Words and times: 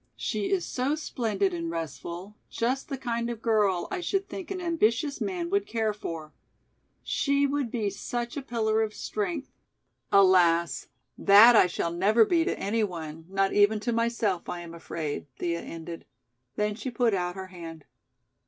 She 0.17 0.49
is 0.49 0.65
so 0.65 0.95
splendid 0.95 1.53
and 1.53 1.69
restful, 1.69 2.35
just 2.49 2.89
the 2.89 2.97
kind 2.97 3.29
of 3.29 3.39
girl 3.39 3.87
I 3.91 4.01
should 4.01 4.27
think 4.27 4.49
an 4.49 4.59
ambitious 4.59 5.21
man 5.21 5.51
would 5.51 5.67
care 5.67 5.93
for. 5.93 6.33
She 7.03 7.45
would 7.45 7.69
be 7.69 7.91
such 7.91 8.35
a 8.35 8.41
pillar 8.41 8.81
of 8.81 8.95
strength. 8.95 9.51
Alas, 10.11 10.87
that 11.19 11.55
I 11.55 11.67
shall 11.67 11.91
never 11.93 12.25
be 12.25 12.43
to 12.45 12.57
any 12.59 12.83
one, 12.83 13.27
not 13.29 13.53
even 13.53 13.79
to 13.81 13.93
myself 13.93 14.49
I 14.49 14.61
am 14.61 14.73
afraid!" 14.73 15.27
Thea 15.37 15.61
ended. 15.61 16.05
Then 16.55 16.73
she 16.73 16.89
put 16.89 17.13
out 17.13 17.35
her 17.35 17.47
hand. 17.53 17.85